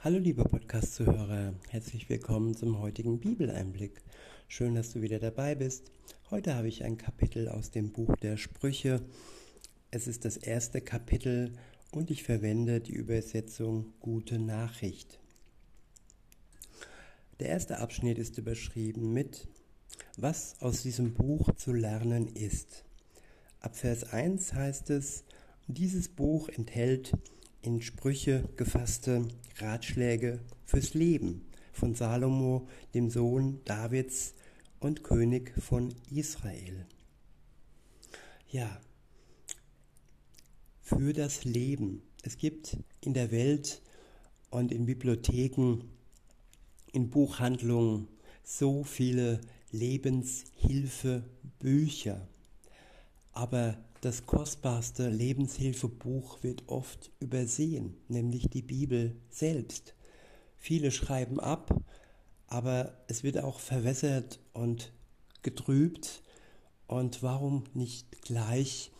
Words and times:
Hallo 0.00 0.18
liebe 0.18 0.44
Podcast-Zuhörer, 0.44 1.54
herzlich 1.70 2.08
willkommen 2.08 2.54
zum 2.54 2.78
heutigen 2.78 3.18
Bibeleinblick. 3.18 4.00
Schön, 4.46 4.76
dass 4.76 4.92
du 4.92 5.02
wieder 5.02 5.18
dabei 5.18 5.56
bist. 5.56 5.90
Heute 6.30 6.54
habe 6.54 6.68
ich 6.68 6.84
ein 6.84 6.98
Kapitel 6.98 7.48
aus 7.48 7.72
dem 7.72 7.90
Buch 7.90 8.14
der 8.22 8.36
Sprüche. 8.36 9.02
Es 9.90 10.06
ist 10.06 10.24
das 10.24 10.36
erste 10.36 10.80
Kapitel 10.80 11.50
und 11.90 12.12
ich 12.12 12.22
verwende 12.22 12.80
die 12.80 12.92
Übersetzung 12.92 13.92
Gute 13.98 14.38
Nachricht. 14.38 15.18
Der 17.40 17.48
erste 17.48 17.78
Abschnitt 17.78 18.18
ist 18.18 18.38
überschrieben 18.38 19.12
mit 19.12 19.48
Was 20.16 20.54
aus 20.60 20.84
diesem 20.84 21.14
Buch 21.14 21.56
zu 21.56 21.72
lernen 21.72 22.28
ist. 22.28 22.84
Ab 23.58 23.74
Vers 23.74 24.04
1 24.04 24.54
heißt 24.54 24.90
es, 24.90 25.24
dieses 25.66 26.08
Buch 26.08 26.48
enthält 26.50 27.14
in 27.62 27.80
Sprüche 27.82 28.48
gefasste 28.56 29.26
Ratschläge 29.58 30.40
fürs 30.64 30.94
Leben 30.94 31.44
von 31.72 31.94
Salomo, 31.94 32.68
dem 32.94 33.10
Sohn 33.10 33.60
Davids 33.64 34.34
und 34.80 35.04
König 35.04 35.52
von 35.60 35.94
Israel. 36.10 36.86
Ja, 38.50 38.80
für 40.80 41.12
das 41.12 41.44
Leben. 41.44 42.00
Es 42.22 42.38
gibt 42.38 42.78
in 43.02 43.12
der 43.12 43.30
Welt 43.30 43.82
und 44.50 44.72
in 44.72 44.86
Bibliotheken, 44.86 45.84
in 46.92 47.10
Buchhandlungen 47.10 48.08
so 48.42 48.84
viele 48.84 49.42
Lebenshilfebücher. 49.70 52.26
Aber 53.38 53.76
das 54.00 54.26
kostbarste 54.26 55.08
Lebenshilfebuch 55.08 56.42
wird 56.42 56.64
oft 56.66 57.12
übersehen, 57.20 57.96
nämlich 58.08 58.48
die 58.50 58.62
Bibel 58.62 59.14
selbst. 59.30 59.94
Viele 60.56 60.90
schreiben 60.90 61.38
ab, 61.38 61.72
aber 62.48 62.98
es 63.06 63.22
wird 63.22 63.38
auch 63.38 63.60
verwässert 63.60 64.40
und 64.54 64.92
getrübt. 65.42 66.24
Und 66.88 67.22
warum 67.22 67.62
nicht 67.74 68.22
gleich 68.22 68.90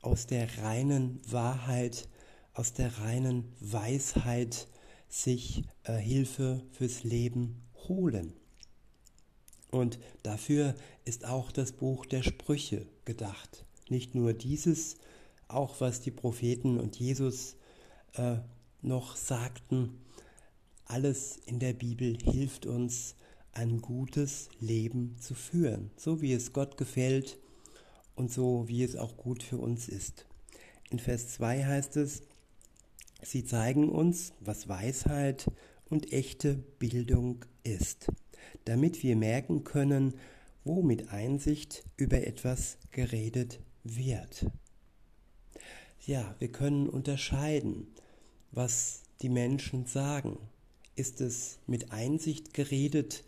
aus 0.00 0.26
der 0.26 0.48
reinen 0.62 1.20
Wahrheit, 1.30 2.08
aus 2.54 2.72
der 2.72 2.96
reinen 2.96 3.52
Weisheit 3.60 4.68
sich 5.10 5.64
äh, 5.84 5.98
Hilfe 5.98 6.62
fürs 6.70 7.04
Leben 7.04 7.60
holen? 7.88 8.32
Und 9.70 9.98
dafür 10.22 10.76
ist 11.04 11.26
auch 11.26 11.52
das 11.52 11.72
Buch 11.72 12.06
der 12.06 12.22
Sprüche 12.22 12.86
gedacht. 13.04 13.66
Nicht 13.92 14.14
nur 14.14 14.32
dieses, 14.32 14.96
auch 15.48 15.82
was 15.82 16.00
die 16.00 16.10
Propheten 16.10 16.80
und 16.80 16.96
Jesus 16.98 17.56
äh, 18.14 18.36
noch 18.80 19.16
sagten, 19.16 20.00
alles 20.86 21.36
in 21.44 21.58
der 21.58 21.74
Bibel 21.74 22.16
hilft 22.24 22.64
uns, 22.64 23.16
ein 23.52 23.82
gutes 23.82 24.48
Leben 24.60 25.16
zu 25.20 25.34
führen, 25.34 25.90
so 25.98 26.22
wie 26.22 26.32
es 26.32 26.54
Gott 26.54 26.78
gefällt 26.78 27.36
und 28.14 28.32
so 28.32 28.66
wie 28.66 28.82
es 28.82 28.96
auch 28.96 29.18
gut 29.18 29.42
für 29.42 29.58
uns 29.58 29.90
ist. 29.90 30.24
In 30.88 30.98
Vers 30.98 31.28
2 31.34 31.62
heißt 31.62 31.98
es, 31.98 32.22
sie 33.20 33.44
zeigen 33.44 33.90
uns, 33.90 34.32
was 34.40 34.70
Weisheit 34.70 35.50
und 35.90 36.14
echte 36.14 36.54
Bildung 36.78 37.44
ist, 37.62 38.10
damit 38.64 39.02
wir 39.02 39.16
merken 39.16 39.64
können, 39.64 40.14
wo 40.64 40.82
mit 40.82 41.12
Einsicht 41.12 41.84
über 41.98 42.26
etwas 42.26 42.78
geredet 42.90 43.60
wird. 43.84 44.46
Ja, 46.04 46.34
wir 46.38 46.50
können 46.50 46.88
unterscheiden, 46.88 47.86
was 48.50 49.02
die 49.22 49.28
Menschen 49.28 49.86
sagen. 49.86 50.38
Ist 50.96 51.20
es 51.20 51.58
mit 51.66 51.92
Einsicht 51.92 52.54
geredet? 52.54 53.24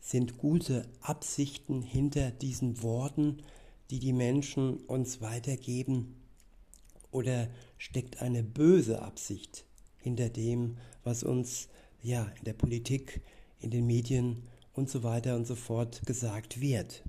Sind 0.00 0.38
gute 0.38 0.88
Absichten 1.00 1.82
hinter 1.82 2.30
diesen 2.30 2.82
Worten, 2.82 3.42
die 3.90 3.98
die 3.98 4.12
Menschen 4.12 4.78
uns 4.86 5.20
weitergeben? 5.20 6.14
Oder 7.10 7.48
steckt 7.76 8.22
eine 8.22 8.42
böse 8.42 9.02
Absicht 9.02 9.64
hinter 9.98 10.28
dem, 10.28 10.76
was 11.02 11.22
uns 11.22 11.68
ja 12.02 12.24
in 12.38 12.44
der 12.44 12.52
Politik, 12.52 13.20
in 13.60 13.70
den 13.70 13.86
Medien 13.86 14.44
und 14.74 14.88
so 14.88 15.02
weiter 15.02 15.34
und 15.34 15.46
so 15.46 15.56
fort 15.56 16.02
gesagt 16.06 16.60
wird? 16.60 17.02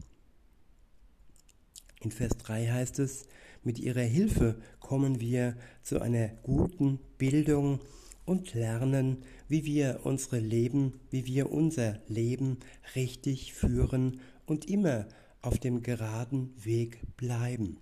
In 2.01 2.11
Vers 2.11 2.37
3 2.37 2.67
heißt 2.67 2.99
es, 2.99 3.25
mit 3.63 3.79
ihrer 3.79 4.01
Hilfe 4.01 4.55
kommen 4.79 5.19
wir 5.19 5.55
zu 5.81 5.99
einer 5.99 6.27
guten 6.43 6.99
Bildung 7.17 7.79
und 8.25 8.53
lernen, 8.53 9.23
wie 9.47 9.65
wir 9.65 10.01
unsere 10.03 10.39
Leben, 10.39 10.99
wie 11.09 11.25
wir 11.25 11.51
unser 11.51 11.99
Leben 12.07 12.59
richtig 12.95 13.53
führen 13.53 14.21
und 14.45 14.69
immer 14.69 15.07
auf 15.41 15.57
dem 15.57 15.81
geraden 15.81 16.53
Weg 16.63 17.01
bleiben. 17.17 17.77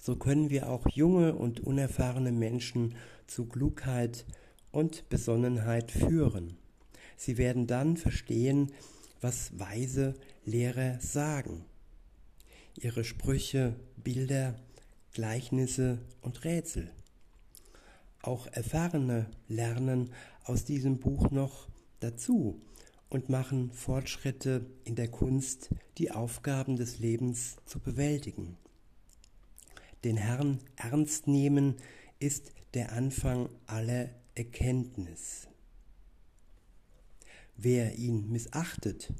So 0.00 0.16
können 0.16 0.50
wir 0.50 0.68
auch 0.68 0.88
junge 0.88 1.34
und 1.34 1.60
unerfahrene 1.60 2.32
Menschen 2.32 2.96
zu 3.26 3.46
Klugheit 3.46 4.26
und 4.72 5.08
Besonnenheit 5.08 5.92
führen. 5.92 6.56
Sie 7.16 7.38
werden 7.38 7.66
dann 7.66 7.96
verstehen, 7.96 8.72
was 9.20 9.58
weise 9.58 10.14
Lehrer 10.44 10.98
sagen 11.00 11.64
ihre 12.74 13.04
Sprüche, 13.04 13.74
Bilder, 13.96 14.54
Gleichnisse 15.12 15.98
und 16.20 16.44
Rätsel. 16.44 16.90
Auch 18.22 18.46
Erfahrene 18.48 19.30
lernen 19.48 20.10
aus 20.44 20.64
diesem 20.64 20.98
Buch 20.98 21.30
noch 21.30 21.68
dazu 22.00 22.60
und 23.08 23.28
machen 23.28 23.70
Fortschritte 23.72 24.66
in 24.84 24.96
der 24.96 25.08
Kunst, 25.08 25.70
die 25.98 26.10
Aufgaben 26.10 26.76
des 26.76 26.98
Lebens 26.98 27.56
zu 27.64 27.78
bewältigen. 27.78 28.56
Den 30.04 30.16
Herrn 30.16 30.58
ernst 30.76 31.28
nehmen 31.28 31.76
ist 32.18 32.52
der 32.74 32.92
Anfang 32.92 33.48
aller 33.66 34.10
Erkenntnis. 34.34 35.48
Wer 37.56 37.94
ihn 37.96 38.30
missachtet, 38.30 39.12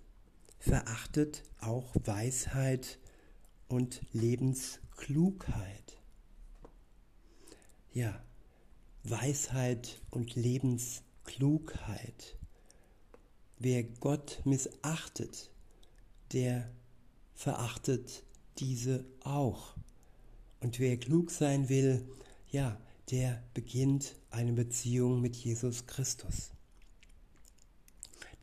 verachtet 0.59 1.45
auch 1.61 1.95
Weisheit 2.05 2.99
und 3.75 4.01
Lebensklugheit. 4.13 5.99
Ja, 7.93 8.23
Weisheit 9.03 10.01
und 10.11 10.37
Lebensklugheit. 10.37 12.37
Wer 13.59 13.83
Gott 13.83 14.41
missachtet, 14.45 15.51
der 16.33 16.71
verachtet 17.35 18.23
diese 18.59 19.05
auch. 19.25 19.75
Und 20.61 20.79
wer 20.79 20.97
klug 20.97 21.33
sein 21.33 21.69
will, 21.69 22.07
ja, 22.51 22.81
der 23.11 23.43
beginnt 23.55 24.15
eine 24.31 24.53
Beziehung 24.53 25.21
mit 25.21 25.35
Jesus 25.35 25.87
Christus. 25.87 26.53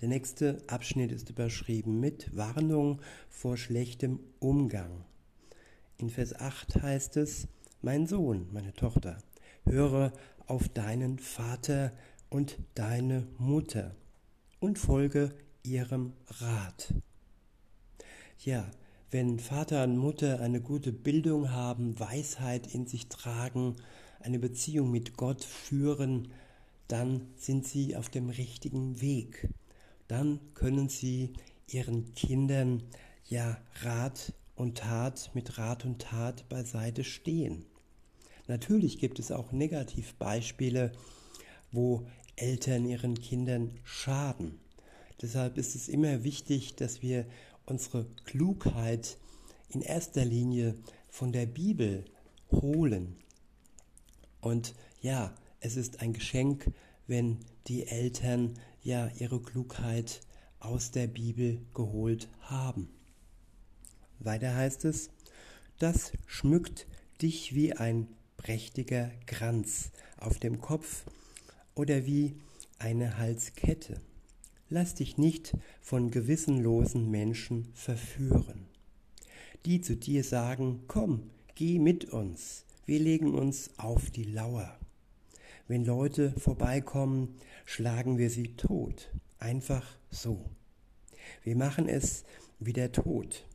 Der 0.02 0.09
nächste 0.09 0.62
Abschnitt 0.68 1.14
ist 1.14 1.30
überschrieben 1.30 2.02
mit 2.02 2.36
Warnung 2.36 3.02
vor 3.30 3.56
schlechtem 3.56 4.20
Umgang. 4.40 5.06
In 6.02 6.10
Vers 6.10 6.34
8 6.34 6.82
heißt 6.82 7.18
es, 7.18 7.48
mein 7.84 8.08
Sohn, 8.08 8.48
meine 8.52 8.74
Tochter, 8.74 9.20
höre 9.66 10.12
auf 10.48 10.68
deinen 10.68 11.20
Vater 11.20 11.94
und 12.28 12.58
deine 12.74 13.28
Mutter 13.38 13.96
und 14.60 14.80
folge 14.80 15.32
ihrem 15.62 16.14
Rat. 16.40 16.96
Ja, 18.40 18.72
wenn 19.12 19.38
Vater 19.38 19.84
und 19.84 19.96
Mutter 19.96 20.40
eine 20.40 20.60
gute 20.60 20.92
Bildung 20.92 21.52
haben, 21.52 22.00
Weisheit 22.00 22.74
in 22.74 22.88
sich 22.88 23.08
tragen, 23.08 23.76
eine 24.22 24.40
Beziehung 24.40 24.90
mit 24.90 25.18
Gott 25.18 25.44
führen, 25.44 26.30
dann 26.88 27.28
sind 27.36 27.68
sie 27.68 27.96
auf 27.96 28.09
dem 28.09 28.32
richtigen 28.32 29.02
Weg. 29.02 29.50
Dann 30.08 30.40
können 30.56 30.90
sie 30.90 31.34
ihren 31.68 32.16
Kindern 32.16 32.82
ja 33.30 33.62
Rat 33.84 34.34
und 34.61 34.78
Tat 34.78 35.31
mit 35.34 35.58
Rat 35.58 35.85
und 35.85 36.03
Tat 36.03 36.47
beiseite 36.47 37.03
stehen. 37.03 37.66
Natürlich 38.47 38.99
gibt 38.99 39.17
es 39.17 39.31
auch 39.31 39.52
Negativbeispiele, 39.52 40.91
wo 41.72 42.05
Eltern 42.35 42.85
ihren 42.85 43.19
Kindern 43.19 43.79
schaden. 43.84 44.59
Deshalb 45.19 45.58
ist 45.58 45.73
es 45.73 45.90
immer 45.90 46.23
wichtig, 46.23 46.75
dass 46.75 47.02
wir 47.02 47.25
unsere 47.66 48.05
Klugheit 48.25 49.17
in 49.69 49.81
erster 49.81 50.25
Linie 50.25 50.75
von 51.09 51.31
der 51.31 51.47
Bibel 51.47 52.05
holen. 52.52 53.16
Und 54.41 54.75
ja, 55.02 55.34
es 55.59 55.75
ist 55.75 56.02
ein 56.02 56.13
Geschenk, 56.13 56.72
wenn 57.08 57.40
die 57.66 57.87
Eltern 57.87 58.59
ja 58.84 59.09
ihre 59.17 59.41
Klugheit 59.41 60.22
aus 60.59 60.91
der 60.91 61.08
Bibel 61.08 61.66
geholt 61.73 62.29
haben. 62.41 62.90
Weiter 64.23 64.56
heißt 64.56 64.85
es, 64.85 65.09
das 65.79 66.14
schmückt 66.26 66.88
dich 67.22 67.56
wie 67.56 67.73
ein 67.73 68.08
prächtiger 68.38 69.12
Kranz 69.26 69.91
auf 70.18 70.40
dem 70.40 70.62
Kopf 70.62 71.06
oder 71.76 72.06
wie 72.06 72.35
eine 72.79 73.18
Halskette. 73.18 74.00
Lass 74.70 74.96
dich 74.96 75.18
nicht 75.18 75.56
von 75.82 76.12
gewissenlosen 76.12 77.09
Menschen 77.09 77.68
verführen, 77.73 78.68
die 79.66 79.82
zu 79.82 79.96
dir 79.96 80.23
sagen, 80.23 80.84
komm, 80.88 81.29
geh 81.56 81.79
mit 81.79 82.06
uns, 82.06 82.66
wir 82.85 83.00
legen 83.00 83.34
uns 83.34 83.72
auf 83.78 84.12
die 84.12 84.23
Lauer. 84.23 84.78
Wenn 85.68 85.85
Leute 85.85 86.32
vorbeikommen, 86.40 87.35
schlagen 87.66 88.18
wir 88.18 88.29
sie 88.29 88.56
tot, 88.56 89.12
einfach 89.40 89.97
so. 90.09 90.50
Wir 91.44 91.56
machen 91.56 91.88
es 91.88 92.23
wie 92.59 92.73
der 92.73 92.91
Tod. 92.91 93.46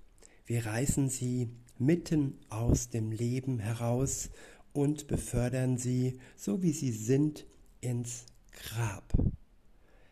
Wir 0.47 0.65
reißen 0.65 1.09
sie 1.09 1.49
mitten 1.77 2.39
aus 2.49 2.89
dem 2.89 3.11
Leben 3.11 3.59
heraus 3.59 4.31
und 4.73 5.09
befördern 5.09 5.77
sie, 5.77 6.21
so 6.37 6.63
wie 6.63 6.73
sie 6.73 6.93
sind, 6.93 7.47
ins 7.81 8.27
Grab. 8.53 9.13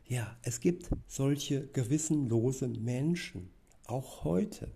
Ja, 0.06 0.36
es 0.42 0.60
gibt 0.60 0.90
solche 1.06 1.68
gewissenlose 1.68 2.68
Menschen, 2.68 3.50
auch 3.86 4.24
heute. 4.24 4.72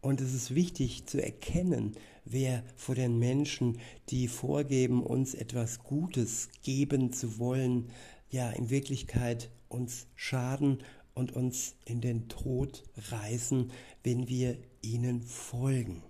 Und 0.00 0.22
es 0.22 0.32
ist 0.32 0.54
wichtig 0.54 1.04
zu 1.06 1.22
erkennen, 1.22 1.92
wer 2.24 2.64
vor 2.74 2.94
den 2.94 3.18
Menschen, 3.18 3.78
die 4.08 4.28
vorgeben, 4.28 5.02
uns 5.02 5.34
etwas 5.34 5.80
Gutes 5.80 6.48
geben 6.62 7.12
zu 7.12 7.38
wollen, 7.38 7.90
ja 8.30 8.50
in 8.50 8.70
Wirklichkeit 8.70 9.50
uns 9.68 10.06
schaden 10.16 10.78
und 11.14 11.32
uns 11.32 11.74
in 11.84 12.00
den 12.00 12.28
Tod 12.28 12.84
reißen, 13.10 13.70
wenn 14.02 14.28
wir 14.28 14.56
ihnen 14.82 15.22
folgen. 15.22 16.02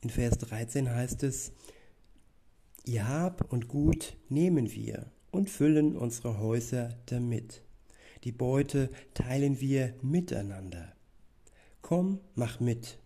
In 0.00 0.10
Vers 0.10 0.38
13 0.38 0.90
heißt 0.90 1.22
es, 1.22 1.52
Ihr 2.84 3.08
Hab 3.08 3.52
und 3.52 3.66
Gut 3.66 4.16
nehmen 4.28 4.70
wir 4.72 5.10
und 5.32 5.50
füllen 5.50 5.96
unsere 5.96 6.38
Häuser 6.38 6.90
damit. 7.06 7.62
Die 8.24 8.32
Beute 8.32 8.90
teilen 9.14 9.60
wir 9.60 9.94
miteinander. 10.02 10.92
Komm, 11.82 12.20
mach 12.34 12.60
mit. 12.60 12.98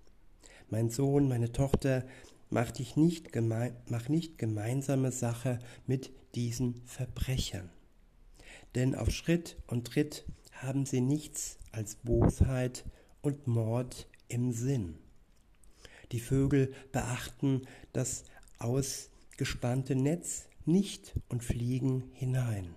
Mein 0.69 0.91
Sohn, 0.91 1.29
meine 1.29 1.53
Tochter, 1.53 2.07
mach 2.51 2.71
dich 2.71 2.97
nicht, 2.97 3.33
geme 3.33 3.75
mach 3.89 4.09
nicht 4.09 4.39
gemeinsame 4.39 5.13
Sache 5.13 5.59
mit 5.87 6.11
diesen 6.35 6.83
Verbrechern. 6.85 7.71
Denn 8.75 8.95
auf 8.95 9.11
Schritt 9.11 9.57
und 9.67 9.87
Tritt 9.87 10.25
haben 10.53 10.87
sie 10.87 11.01
nichts 11.01 11.59
als 11.73 11.97
Bosheit 11.97 12.85
und 13.23 13.47
Mord 13.47 14.07
im 14.29 14.53
Sinn. 14.53 14.99
Die 16.13 16.21
Vögel 16.21 16.73
beachten 16.93 17.63
das 17.93 18.25
ausgespannte 18.59 19.95
Netz 19.95 20.47
nicht 20.67 21.15
und 21.29 21.45
fliegen 21.45 22.11
hinein. 22.13 22.75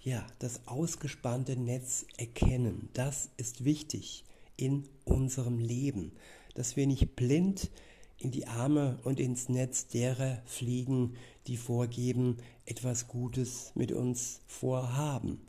Ja, 0.00 0.26
das 0.38 0.66
ausgespannte 0.66 1.56
Netz 1.56 2.04
erkennen, 2.18 2.90
das 2.92 3.30
ist 3.36 3.64
wichtig 3.64 4.24
in 4.56 4.86
unserem 5.04 5.58
Leben, 5.58 6.12
dass 6.54 6.76
wir 6.76 6.86
nicht 6.86 7.16
blind 7.16 7.70
in 8.18 8.30
die 8.30 8.46
Arme 8.46 8.98
und 9.04 9.18
ins 9.18 9.48
Netz 9.48 9.86
derer 9.86 10.42
fliegen, 10.44 11.16
die 11.46 11.56
vorgeben, 11.56 12.36
etwas 12.66 13.08
Gutes 13.08 13.72
mit 13.74 13.92
uns 13.92 14.40
vorhaben 14.46 15.40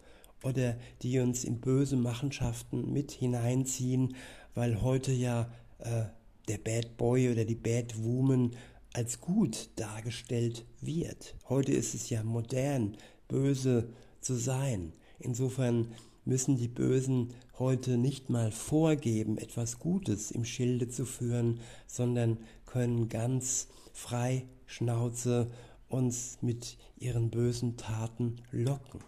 oder 0.46 0.78
die 1.02 1.20
uns 1.20 1.44
in 1.44 1.60
böse 1.60 1.98
Machenschaften 1.98 2.92
mit 2.94 3.12
hineinziehen, 3.12 4.16
weil 4.54 4.82
heute 4.82 5.12
ja 5.12 5.52
äh, 5.80 6.04
der 6.48 6.58
Bad 6.60 6.98
Boy 6.98 7.32
oder 7.32 7.46
die 7.46 7.56
Bad 7.56 8.04
Woman 8.04 8.52
als 8.94 9.20
gut 9.20 9.70
dargestellt 9.76 10.66
wird. 10.80 11.36
Heute 11.50 11.74
ist 11.74 11.96
es 11.96 12.10
ja 12.10 12.24
modern, 12.24 12.96
böse 13.28 13.90
zu 14.22 14.36
sein. 14.36 14.94
Insofern 15.20 15.88
müssen 16.24 16.58
die 16.58 16.68
Bösen 16.68 17.34
heute 17.58 17.98
nicht 17.98 18.30
mal 18.30 18.52
vorgeben, 18.52 19.38
etwas 19.38 19.80
Gutes 19.80 20.32
im 20.32 20.46
Schilde 20.46 20.90
zu 20.90 21.06
führen, 21.06 21.60
sondern 21.88 22.38
können 22.66 23.10
ganz 23.10 23.68
frei 23.94 24.46
Schnauze 24.66 25.52
uns 25.88 26.38
mit 26.42 26.78
ihren 26.98 27.30
bösen 27.30 27.78
Taten 27.78 28.38
locken. 28.52 29.02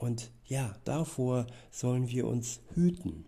Und 0.00 0.32
ja, 0.46 0.74
davor 0.84 1.46
sollen 1.70 2.08
wir 2.08 2.26
uns 2.26 2.60
hüten. 2.74 3.26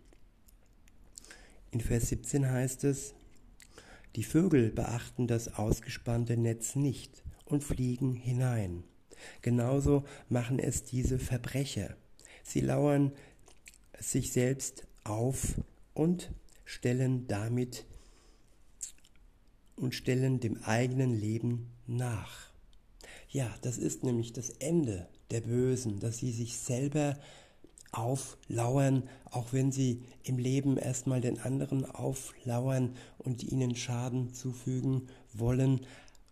In 1.71 1.83
Vers 1.83 2.09
17 2.09 2.51
heißt 2.51 2.85
es, 2.85 3.13
die 4.17 4.23
Vögel 4.23 4.71
beachten 4.71 5.27
das 5.27 5.53
ausgespannte 5.53 6.39
Netz 6.39 6.75
nicht 6.75 7.25
und 7.45 7.63
fliegen 7.63 8.15
hinein. 8.15 8.85
Genauso 9.43 10.05
machen 10.31 10.59
es 10.59 10.83
diese 10.83 11.19
Verbrecher. 11.19 11.95
Sie 12.43 12.61
lauern 12.61 13.13
sich 13.99 14.33
selbst 14.33 14.87
auf 15.05 15.61
und 15.93 16.33
stellen 16.65 17.27
damit 17.27 17.85
und 19.77 19.95
stellen 19.95 20.41
dem 20.41 20.63
eigenen 20.65 21.15
Leben 21.15 21.71
nach. 21.87 22.52
Ja, 23.33 23.51
das 23.63 23.79
ist 23.79 24.05
nämlich 24.05 24.35
das 24.35 24.51
Ende 24.51 25.09
der 25.31 25.41
Bösen, 25.41 26.01
dass 26.01 26.19
sie 26.19 26.33
sich 26.33 26.59
selber 26.59 27.19
auflauern, 27.91 29.09
auch 29.31 29.55
wenn 29.55 29.73
sie 29.73 30.03
im 30.23 30.37
Leben 30.37 30.77
erstmal 30.77 31.23
den 31.23 31.41
anderen 31.41 31.87
auflauern 31.87 32.95
und 33.17 33.43
ihnen 33.43 33.75
Schaden 33.75 34.35
zufügen 34.35 35.09
wollen, 35.33 35.81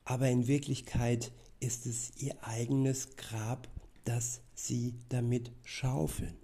aber 0.05 0.29
in 0.29 0.47
Wirklichkeit 0.47 1.32
ist 1.58 1.87
es 1.87 2.12
ihr 2.19 2.35
eigenes 2.43 3.17
Grab, 3.17 3.69
das 4.05 4.43
sie 4.55 4.94
damit 5.08 5.52
schaufeln. 5.64 6.37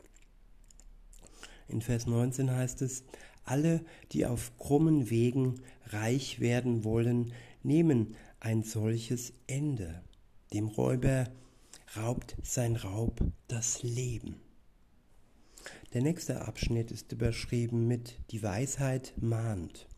In 1.69 1.83
Vers 1.83 2.07
19 2.07 2.51
heißt 2.51 2.81
es, 2.81 3.05
alle, 3.45 3.85
die 4.13 4.25
auf 4.25 4.57
krummen 4.57 5.11
Wegen 5.11 5.61
reich 5.89 6.41
werden 6.41 6.83
wollen, 6.83 7.35
nehmen 7.63 8.17
ein 8.41 8.63
solches 8.63 9.35
Ende. 9.47 10.03
Dem 10.53 10.69
Räuber 10.69 11.25
raubt 11.97 12.37
sein 12.43 12.77
Raub 12.77 13.21
das 13.49 13.83
Leben. 13.83 14.37
Der 15.93 16.03
nächste 16.03 16.43
Abschnitt 16.43 16.93
ist 16.93 17.11
überschrieben 17.11 17.89
mit 17.89 18.15
Die 18.31 18.43
Weisheit 18.45 19.13
mahnt. 19.17 19.89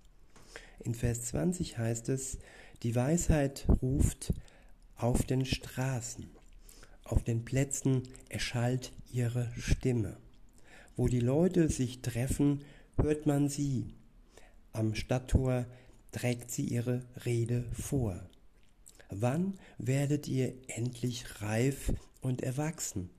In 0.81 0.95
Vers 0.95 1.27
20 1.27 1.77
heißt 1.77 2.09
es, 2.09 2.39
die 2.83 2.95
Weisheit 2.95 3.67
ruft 3.83 4.33
auf 4.97 5.25
den 5.25 5.45
Straßen, 5.45 6.31
auf 7.05 7.23
den 7.25 7.45
Plätzen 7.45 8.05
erschallt 8.31 8.93
ihre 9.13 9.53
Stimme. 9.59 10.17
Wo 10.97 11.09
die 11.09 11.21
Leute 11.21 11.69
sich 11.69 12.01
treffen, 12.01 12.65
hört 12.97 13.27
man 13.27 13.51
sie. 13.51 13.95
Am 14.73 14.95
Stadttor 14.95 15.67
trägt 16.11 16.51
sie 16.51 16.65
ihre 16.65 17.03
Rede 17.27 17.65
vor. 17.73 18.29
Wann 19.11 19.59
werdet 19.79 20.29
ihr 20.29 20.55
endlich 20.69 21.41
reif 21.41 21.93
und 22.21 22.43
erwachsen? 22.43 23.11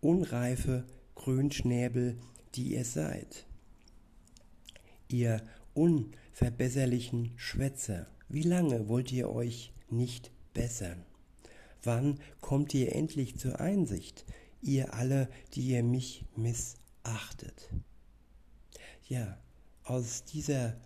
Unreife 0.00 0.86
Grünschnäbel, 1.14 2.18
die 2.54 2.74
ihr 2.74 2.84
seid. 2.84 3.46
Ihr 5.08 5.42
unverbesserlichen 5.74 7.32
Schwätzer, 7.36 8.06
wie 8.28 8.42
lange 8.42 8.88
wollt 8.88 9.10
ihr 9.10 9.30
euch 9.30 9.72
nicht 9.90 10.30
bessern? 10.52 11.04
Wann 11.82 12.20
kommt 12.40 12.74
ihr 12.74 12.94
endlich 12.94 13.38
zur 13.38 13.60
Einsicht, 13.60 14.26
ihr 14.60 14.92
alle, 14.92 15.28
die 15.54 15.62
ihr 15.62 15.82
mich 15.82 16.26
missachtet? 16.36 17.70
Ja, 19.08 19.38
aus, 19.84 20.24
dieser, 20.24 20.76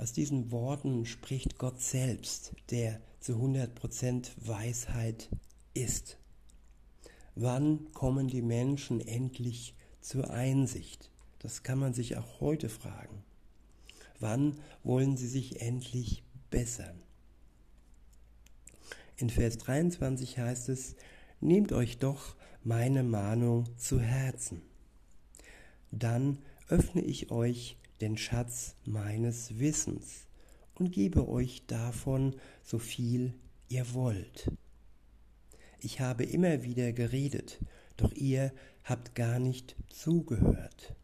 aus 0.00 0.14
diesen 0.14 0.50
Worten 0.50 1.04
spricht 1.04 1.58
Gott 1.58 1.78
selbst, 1.82 2.54
der 2.70 3.00
zu 3.20 3.34
100% 3.34 4.30
Weisheit 4.38 5.28
ist. 5.74 6.16
Wann 7.34 7.92
kommen 7.92 8.26
die 8.26 8.40
Menschen 8.40 9.00
endlich 9.00 9.74
zur 10.00 10.30
Einsicht? 10.30 11.10
Das 11.40 11.62
kann 11.64 11.78
man 11.78 11.92
sich 11.92 12.16
auch 12.16 12.40
heute 12.40 12.70
fragen. 12.70 13.22
Wann 14.18 14.58
wollen 14.84 15.18
sie 15.18 15.28
sich 15.28 15.60
endlich 15.60 16.22
bessern? 16.48 17.02
In 19.18 19.28
Vers 19.28 19.58
23 19.58 20.38
heißt 20.38 20.70
es, 20.70 20.96
Nehmt 21.42 21.72
euch 21.72 21.98
doch 21.98 22.36
meine 22.64 23.02
Mahnung 23.02 23.64
zu 23.76 24.00
Herzen. 24.00 24.62
Dann 25.90 26.38
öffne 26.68 27.02
ich 27.02 27.30
euch 27.30 27.76
den 28.00 28.16
Schatz 28.16 28.74
meines 28.84 29.58
Wissens 29.58 30.26
und 30.74 30.92
gebe 30.92 31.28
euch 31.28 31.66
davon 31.66 32.36
so 32.62 32.78
viel 32.78 33.34
ihr 33.68 33.92
wollt. 33.94 34.50
Ich 35.80 36.00
habe 36.00 36.24
immer 36.24 36.62
wieder 36.62 36.92
geredet, 36.92 37.58
doch 37.96 38.12
ihr 38.12 38.52
habt 38.84 39.14
gar 39.14 39.38
nicht 39.38 39.76
zugehört. 39.88 40.94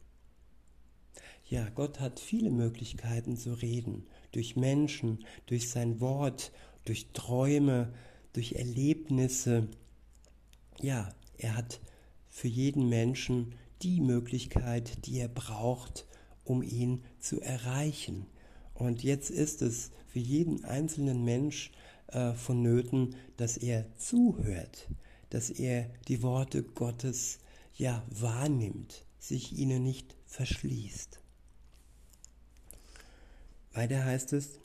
Ja, 1.49 1.69
Gott 1.71 2.01
hat 2.01 2.19
viele 2.19 2.51
Möglichkeiten 2.51 3.37
zu 3.37 3.55
reden, 3.55 4.07
durch 4.33 4.57
Menschen, 4.57 5.25
durch 5.47 5.71
sein 5.71 6.01
Wort, 6.01 6.53
durch 6.85 7.13
Träume, 7.13 7.93
durch 8.33 8.55
Erlebnisse, 8.55 9.69
ja, 10.81 11.15
er 11.39 11.57
hat 11.57 11.81
für 12.29 12.49
jeden 12.49 12.89
Menschen 12.89 13.55
die 13.83 14.01
Möglichkeit, 14.01 15.07
die 15.07 15.21
er 15.21 15.29
braucht, 15.29 16.07
um 16.47 16.63
ihn 16.63 17.03
zu 17.19 17.41
erreichen. 17.41 18.27
Und 18.75 19.03
jetzt 19.03 19.31
ist 19.31 19.63
es 19.63 19.91
für 20.07 20.19
jeden 20.19 20.65
einzelnen 20.65 21.25
Mensch 21.25 21.73
äh, 22.09 22.33
vonnöten, 22.33 23.17
dass 23.37 23.57
er 23.57 23.87
zuhört, 23.97 24.89
dass 25.31 25.51
er 25.51 25.91
die 26.09 26.23
Worte 26.23 26.63
Gottes 26.63 27.39
ja 27.75 28.03
wahrnimmt, 28.09 29.05
sich 29.19 29.59
ihnen 29.59 29.83
nicht 29.83 30.17
verschließt. 30.27 31.21
Weiter 33.73 34.05
heißt 34.05 34.33
es, 34.33 34.59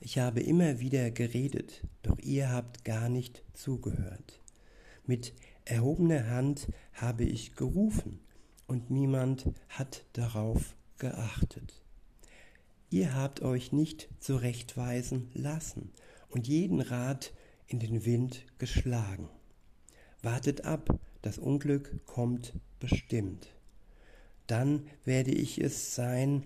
ich 0.00 0.18
habe 0.18 0.40
immer 0.40 0.78
wieder 0.78 1.10
geredet, 1.10 1.82
doch 2.02 2.18
ihr 2.20 2.52
habt 2.52 2.84
gar 2.84 3.08
nicht 3.08 3.42
zugehört. 3.54 4.40
Mit 5.06 5.32
erhobener 5.64 6.30
Hand 6.30 6.68
habe 6.92 7.24
ich 7.24 7.56
gerufen, 7.56 8.20
und 8.68 8.90
niemand 8.90 9.50
hat 9.68 10.04
darauf 10.12 10.76
geachtet. 10.98 11.82
Ihr 12.90 13.16
habt 13.16 13.42
euch 13.42 13.72
nicht 13.72 14.08
zurechtweisen 14.20 15.30
lassen 15.34 15.90
und 16.28 16.46
jeden 16.46 16.80
Rat 16.80 17.32
in 17.66 17.80
den 17.80 18.04
Wind 18.04 18.44
geschlagen. 18.58 19.28
Wartet 20.22 20.64
ab, 20.64 20.98
das 21.22 21.38
Unglück 21.38 22.04
kommt 22.06 22.52
bestimmt. 22.78 23.48
Dann 24.46 24.86
werde 25.04 25.32
ich 25.32 25.58
es 25.58 25.94
sein, 25.94 26.44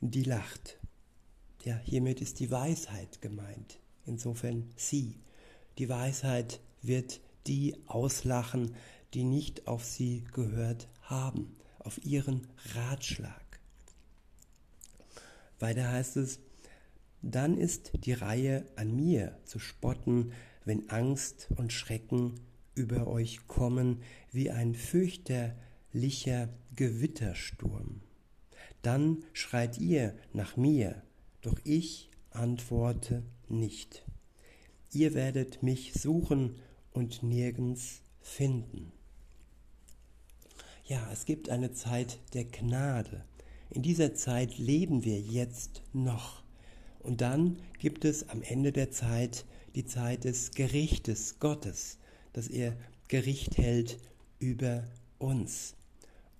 die 0.00 0.24
lacht. 0.24 0.78
Ja, 1.64 1.76
hiermit 1.76 2.20
ist 2.20 2.40
die 2.40 2.50
Weisheit 2.50 3.22
gemeint. 3.22 3.78
Insofern 4.06 4.70
sie. 4.76 5.18
Die 5.78 5.88
Weisheit 5.88 6.60
wird 6.82 7.20
die 7.46 7.76
auslachen, 7.86 8.74
die 9.14 9.24
nicht 9.24 9.66
auf 9.66 9.84
sie 9.84 10.24
gehört 10.32 10.88
haben, 11.02 11.56
auf 11.78 12.04
ihren 12.04 12.46
Ratschlag. 12.74 13.60
Weiter 15.58 15.90
heißt 15.90 16.16
es, 16.16 16.40
dann 17.22 17.56
ist 17.56 17.92
die 18.04 18.12
Reihe 18.12 18.66
an 18.76 18.94
mir 18.94 19.38
zu 19.44 19.58
spotten, 19.58 20.32
wenn 20.64 20.90
Angst 20.90 21.48
und 21.56 21.72
Schrecken 21.72 22.40
über 22.74 23.06
euch 23.06 23.46
kommen 23.46 24.02
wie 24.32 24.50
ein 24.50 24.74
fürchterlicher 24.74 26.48
Gewittersturm. 26.74 28.00
Dann 28.82 29.24
schreit 29.32 29.78
ihr 29.78 30.14
nach 30.32 30.56
mir, 30.56 31.02
doch 31.40 31.58
ich 31.64 32.10
antworte 32.30 33.22
nicht. 33.48 34.04
Ihr 34.92 35.14
werdet 35.14 35.62
mich 35.62 35.94
suchen 35.94 36.56
und 36.92 37.22
nirgends 37.22 38.02
finden. 38.20 38.92
Ja, 40.86 41.08
es 41.10 41.24
gibt 41.24 41.48
eine 41.48 41.72
Zeit 41.72 42.18
der 42.34 42.44
Gnade. 42.44 43.24
In 43.70 43.80
dieser 43.80 44.14
Zeit 44.14 44.58
leben 44.58 45.02
wir 45.02 45.18
jetzt 45.18 45.80
noch. 45.94 46.42
Und 47.00 47.22
dann 47.22 47.56
gibt 47.78 48.04
es 48.04 48.28
am 48.28 48.42
Ende 48.42 48.70
der 48.70 48.90
Zeit 48.90 49.46
die 49.74 49.86
Zeit 49.86 50.24
des 50.24 50.50
Gerichtes 50.50 51.38
Gottes, 51.40 51.96
dass 52.34 52.48
er 52.48 52.76
Gericht 53.08 53.56
hält 53.56 53.98
über 54.38 54.84
uns. 55.18 55.74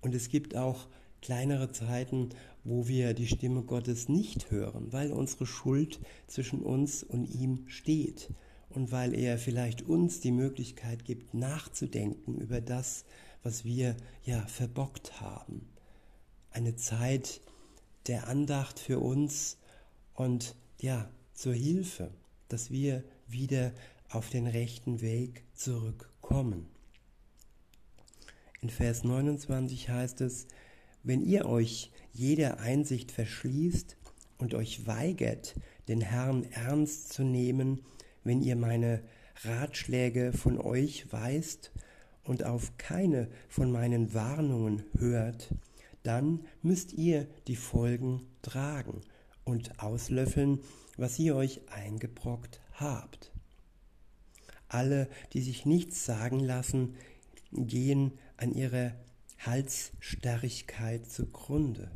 Und 0.01 0.13
es 0.13 0.29
gibt 0.29 0.55
auch 0.55 0.89
kleinere 1.23 1.71
Zeiten, 1.71 2.29
wo 2.63 2.87
wir 2.87 3.15
die 3.15 3.27
Stimme 3.27 3.63
Gottes 3.63 4.09
nicht 4.09 4.51
hören, 4.51 4.93
weil 4.93 5.11
unsere 5.11 5.47
Schuld 5.47 5.99
zwischen 6.27 6.61
uns 6.61 7.01
und 7.01 7.25
ihm 7.25 7.63
steht 7.65 8.29
und 8.69 8.91
weil 8.91 9.15
er 9.15 9.39
vielleicht 9.39 9.81
uns 9.81 10.19
die 10.19 10.31
Möglichkeit 10.31 11.03
gibt, 11.03 11.33
nachzudenken 11.33 12.39
über 12.39 12.61
das, 12.61 13.05
was 13.45 13.63
wir 13.63 13.95
ja 14.23 14.41
verbockt 14.47 15.21
haben. 15.21 15.69
Eine 16.49 16.75
Zeit 16.75 17.41
der 18.07 18.27
Andacht 18.27 18.79
für 18.79 18.99
uns 18.99 19.57
und 20.15 20.55
ja, 20.81 21.07
zur 21.33 21.53
Hilfe, 21.53 22.09
dass 22.49 22.71
wir 22.71 23.03
wieder 23.27 23.71
auf 24.09 24.29
den 24.29 24.47
rechten 24.47 24.99
Weg 25.01 25.43
zurückkommen. 25.53 26.65
In 28.61 28.71
Vers 28.71 29.03
29 29.03 29.89
heißt 29.89 30.21
es, 30.21 30.47
wenn 31.03 31.23
ihr 31.23 31.45
euch 31.45 31.91
jeder 32.13 32.59
Einsicht 32.61 33.11
verschließt 33.11 33.95
und 34.39 34.55
euch 34.55 34.87
weigert, 34.87 35.53
den 35.87 36.01
Herrn 36.01 36.45
ernst 36.45 37.13
zu 37.13 37.23
nehmen, 37.23 37.85
wenn 38.23 38.41
ihr 38.41 38.55
meine 38.55 39.03
Ratschläge 39.43 40.33
von 40.33 40.57
euch 40.57 41.11
weist 41.13 41.71
und 42.25 42.43
auf 42.43 42.77
keine 42.77 43.29
von 43.47 43.71
meinen 43.71 44.13
Warnungen 44.13 44.83
hört, 44.97 45.53
dann 46.03 46.45
müsst 46.61 46.93
ihr 46.93 47.27
die 47.47 47.55
Folgen 47.55 48.27
tragen 48.41 49.01
und 49.43 49.79
auslöffeln, 49.81 50.59
was 50.97 51.17
ihr 51.19 51.35
euch 51.35 51.61
eingebrockt 51.71 52.61
habt. 52.73 53.31
Alle, 54.67 55.07
die 55.33 55.41
sich 55.41 55.65
nichts 55.65 56.05
sagen 56.05 56.39
lassen, 56.39 56.95
gehen 57.51 58.11
an 58.37 58.53
ihrer 58.53 58.91
Halsstarrigkeit 59.39 61.09
zugrunde, 61.09 61.91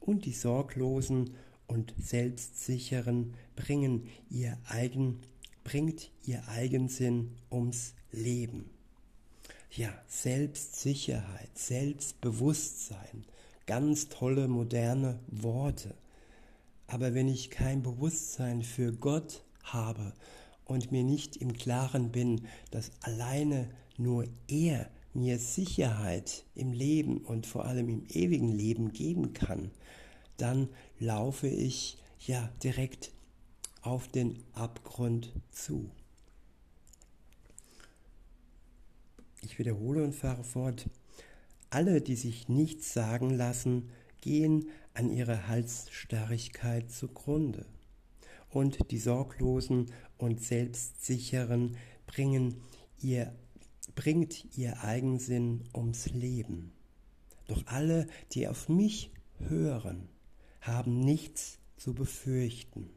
und 0.00 0.26
die 0.26 0.32
Sorglosen 0.32 1.34
und 1.66 1.94
Selbstsicheren 1.98 3.34
bringen 3.56 4.06
ihr 4.28 4.58
eigen, 4.68 5.22
bringt 5.64 6.10
ihr 6.24 6.46
Eigensinn 6.48 7.36
ums 7.50 7.94
Leben. 8.12 8.73
Ja, 9.76 9.92
Selbstsicherheit, 10.06 11.58
Selbstbewusstsein, 11.58 13.24
ganz 13.66 14.08
tolle 14.08 14.46
moderne 14.46 15.18
Worte. 15.26 15.96
Aber 16.86 17.12
wenn 17.12 17.26
ich 17.26 17.50
kein 17.50 17.82
Bewusstsein 17.82 18.62
für 18.62 18.92
Gott 18.92 19.42
habe 19.64 20.12
und 20.64 20.92
mir 20.92 21.02
nicht 21.02 21.36
im 21.38 21.54
Klaren 21.54 22.12
bin, 22.12 22.46
dass 22.70 22.92
alleine 23.00 23.68
nur 23.96 24.26
er 24.46 24.88
mir 25.12 25.40
Sicherheit 25.40 26.44
im 26.54 26.72
Leben 26.72 27.18
und 27.18 27.44
vor 27.44 27.64
allem 27.64 27.88
im 27.88 28.06
ewigen 28.10 28.52
Leben 28.52 28.92
geben 28.92 29.32
kann, 29.32 29.72
dann 30.36 30.68
laufe 31.00 31.48
ich 31.48 31.98
ja 32.20 32.48
direkt 32.62 33.10
auf 33.82 34.06
den 34.06 34.38
Abgrund 34.52 35.32
zu. 35.50 35.90
Ich 39.44 39.58
wiederhole 39.58 40.02
und 40.02 40.14
fahre 40.14 40.44
fort. 40.44 40.88
Alle, 41.70 42.00
die 42.00 42.16
sich 42.16 42.48
nichts 42.48 42.94
sagen 42.94 43.30
lassen, 43.30 43.90
gehen 44.20 44.68
an 44.94 45.10
ihrer 45.10 45.48
Halsstarrigkeit 45.48 46.90
zugrunde. 46.90 47.66
Und 48.48 48.90
die 48.90 48.98
Sorglosen 48.98 49.90
und 50.16 50.40
Selbstsicheren 50.40 51.76
bringen 52.06 52.62
ihr, 53.00 53.34
bringt 53.94 54.56
ihr 54.56 54.82
Eigensinn 54.82 55.64
ums 55.74 56.06
Leben. 56.10 56.72
Doch 57.46 57.66
alle, 57.66 58.06
die 58.32 58.48
auf 58.48 58.68
mich 58.68 59.10
hören, 59.40 60.08
haben 60.60 61.00
nichts 61.00 61.58
zu 61.76 61.92
befürchten. 61.92 62.88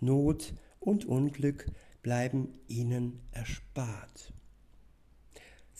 Not 0.00 0.54
und 0.80 1.04
Unglück 1.04 1.70
bleiben 2.02 2.48
ihnen 2.66 3.20
erspart. 3.30 4.32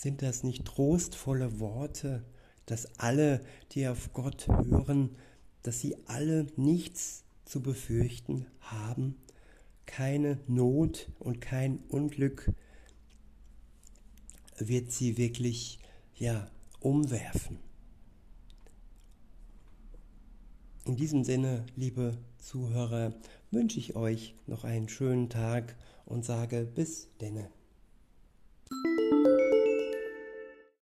Sind 0.01 0.23
das 0.23 0.45
nicht 0.45 0.65
trostvolle 0.65 1.61
Worte, 1.61 2.25
dass 2.65 2.99
alle, 2.99 3.45
die 3.73 3.87
auf 3.87 4.15
Gott 4.15 4.49
hören, 4.49 5.15
dass 5.63 5.81
sie 5.81 5.95
alle 6.07 6.47
nichts 6.57 7.23
zu 7.45 7.61
befürchten 7.61 8.47
haben, 8.61 9.17
keine 9.85 10.39
Not 10.47 11.11
und 11.19 11.43
kein 11.43 11.81
Unglück 11.91 12.51
wird 14.57 14.91
sie 14.91 15.19
wirklich 15.19 15.81
ja 16.15 16.51
umwerfen. 16.79 17.59
In 20.87 20.97
diesem 20.97 21.25
Sinne, 21.25 21.67
liebe 21.77 22.17
Zuhörer, 22.39 23.13
wünsche 23.51 23.79
ich 23.79 23.97
euch 23.97 24.35
noch 24.47 24.65
einen 24.65 24.89
schönen 24.89 25.29
Tag 25.29 25.77
und 26.07 26.25
sage 26.25 26.65
bis 26.65 27.11
denne. 27.21 27.51